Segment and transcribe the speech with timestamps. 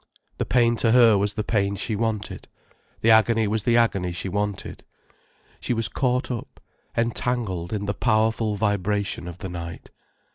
[0.39, 2.47] The pain to her was the pain she wanted,
[3.01, 4.83] the agony was the agony she wanted.
[5.59, 6.59] She was caught up,
[6.97, 9.91] entangled in the powerful vibration of the night.